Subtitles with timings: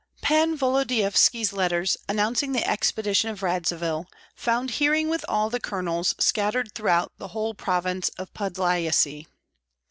[0.19, 6.73] Pan Volodyovski's letters, announcing the expedition of Radzivill, found hearing with all the colonels, scattered
[6.73, 9.27] throughout the whole province of Podlyasye.